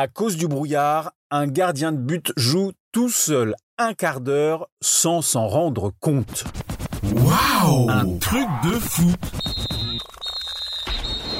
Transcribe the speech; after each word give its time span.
À 0.00 0.08
cause 0.08 0.38
du 0.38 0.48
brouillard, 0.48 1.12
un 1.30 1.46
gardien 1.46 1.92
de 1.92 1.98
but 1.98 2.32
joue 2.34 2.72
tout 2.90 3.10
seul 3.10 3.54
un 3.76 3.92
quart 3.92 4.22
d'heure 4.22 4.70
sans 4.80 5.20
s'en 5.20 5.46
rendre 5.46 5.92
compte. 6.00 6.44
Waouh 7.12 7.90
Un 7.90 8.16
truc 8.16 8.48
de 8.64 8.78
fou 8.78 9.12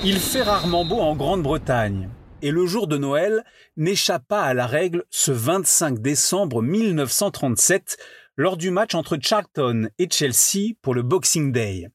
Il 0.04 0.18
fait 0.18 0.42
rarement 0.42 0.84
beau 0.84 1.00
en 1.00 1.16
Grande-Bretagne. 1.16 2.10
Et 2.42 2.50
le 2.50 2.66
jour 2.66 2.86
de 2.86 2.98
Noël 2.98 3.46
n'échappe 3.78 4.28
pas 4.28 4.42
à 4.42 4.52
la 4.52 4.66
règle 4.66 5.04
ce 5.08 5.32
25 5.32 5.98
décembre 5.98 6.60
1937 6.60 7.96
lors 8.36 8.58
du 8.58 8.70
match 8.70 8.94
entre 8.94 9.16
Charlton 9.18 9.88
et 9.98 10.10
Chelsea 10.10 10.74
pour 10.82 10.92
le 10.92 11.02
Boxing 11.02 11.50
Day. 11.50 11.88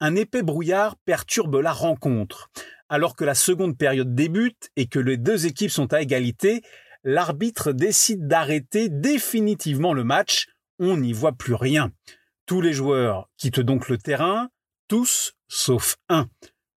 Un 0.00 0.16
épais 0.16 0.42
brouillard 0.42 0.96
perturbe 1.04 1.56
la 1.56 1.72
rencontre. 1.72 2.50
Alors 2.88 3.16
que 3.16 3.24
la 3.24 3.34
seconde 3.34 3.78
période 3.78 4.14
débute 4.14 4.70
et 4.76 4.86
que 4.86 4.98
les 4.98 5.16
deux 5.16 5.46
équipes 5.46 5.70
sont 5.70 5.92
à 5.92 6.02
égalité, 6.02 6.62
l'arbitre 7.04 7.72
décide 7.72 8.26
d'arrêter 8.26 8.88
définitivement 8.88 9.92
le 9.92 10.04
match. 10.04 10.48
On 10.78 10.96
n'y 10.96 11.12
voit 11.12 11.32
plus 11.32 11.54
rien. 11.54 11.92
Tous 12.46 12.60
les 12.60 12.72
joueurs 12.72 13.30
quittent 13.36 13.60
donc 13.60 13.88
le 13.88 13.96
terrain, 13.96 14.50
tous 14.88 15.34
sauf 15.48 15.96
un. 16.08 16.28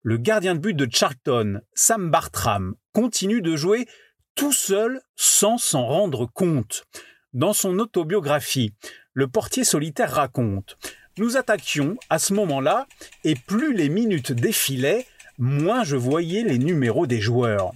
Le 0.03 0.17
gardien 0.17 0.55
de 0.55 0.59
but 0.59 0.73
de 0.73 0.87
Charlton, 0.89 1.59
Sam 1.73 2.09
Bartram, 2.09 2.75
continue 2.93 3.41
de 3.41 3.55
jouer 3.55 3.87
tout 4.35 4.53
seul 4.53 5.01
sans 5.15 5.57
s'en 5.57 5.85
rendre 5.85 6.25
compte. 6.25 6.85
Dans 7.33 7.53
son 7.53 7.79
autobiographie, 7.79 8.73
le 9.13 9.27
portier 9.27 9.63
solitaire 9.63 10.13
raconte 10.13 10.77
Nous 11.17 11.35
attaquions 11.35 11.97
à 12.09 12.19
ce 12.19 12.33
moment-là, 12.33 12.87
et 13.23 13.35
plus 13.35 13.73
les 13.73 13.89
minutes 13.89 14.31
défilaient, 14.31 15.05
moins 15.39 15.83
je 15.83 15.95
voyais 15.95 16.43
les 16.43 16.59
numéros 16.59 17.07
des 17.07 17.21
joueurs. 17.21 17.71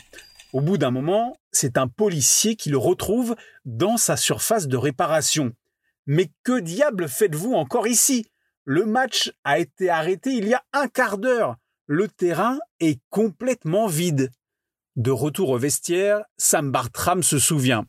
Au 0.53 0.61
bout 0.61 0.77
d'un 0.77 0.91
moment, 0.91 1.37
c'est 1.51 1.77
un 1.77 1.87
policier 1.87 2.55
qui 2.55 2.69
le 2.69 2.77
retrouve 2.77 3.35
dans 3.65 3.97
sa 3.97 4.15
surface 4.15 4.67
de 4.67 4.77
réparation. 4.77 5.53
Mais 6.05 6.29
que 6.43 6.59
diable 6.59 7.07
faites-vous 7.07 7.53
encore 7.53 7.87
ici? 7.87 8.27
Le 8.63 8.85
match 8.85 9.31
a 9.43 9.59
été 9.59 9.89
arrêté 9.89 10.33
il 10.33 10.47
y 10.47 10.53
a 10.53 10.63
un 10.73 10.87
quart 10.87 11.17
d'heure. 11.17 11.55
Le 11.87 12.07
terrain 12.07 12.59
est 12.79 12.99
complètement 13.09 13.87
vide. 13.87 14.29
De 14.95 15.11
retour 15.11 15.49
au 15.49 15.57
vestiaire, 15.57 16.21
Sam 16.37 16.69
Bartram 16.69 17.23
se 17.23 17.39
souvient. 17.39 17.85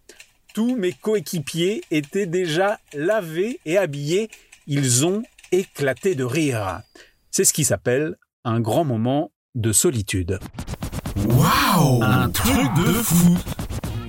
Tous 0.54 0.76
mes 0.76 0.92
coéquipiers 0.92 1.82
étaient 1.90 2.26
déjà 2.26 2.78
lavés 2.94 3.60
et 3.66 3.76
habillés. 3.76 4.30
Ils 4.66 5.04
ont 5.04 5.22
éclaté 5.52 6.14
de 6.14 6.24
rire. 6.24 6.80
C'est 7.30 7.44
ce 7.44 7.52
qui 7.52 7.64
s'appelle 7.64 8.16
un 8.44 8.60
grand 8.60 8.84
moment 8.84 9.30
de 9.54 9.72
solitude. 9.72 10.38
Waouh 11.28 12.02
Un 12.02 12.30
truc 12.30 12.74
de 12.76 12.92
fou 12.92 13.38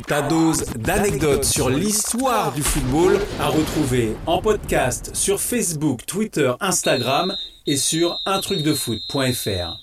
Ta 0.07 0.21
dose 0.21 0.65
d'anecdotes 0.77 1.45
sur 1.45 1.69
l'histoire 1.69 2.51
du 2.53 2.61
football 2.61 3.19
à 3.39 3.47
retrouver 3.47 4.15
en 4.25 4.41
podcast 4.41 5.11
sur 5.13 5.39
Facebook, 5.39 6.05
Twitter, 6.05 6.53
Instagram 6.59 7.35
et 7.65 7.77
sur 7.77 8.19
untrucdefoot.fr. 8.25 9.82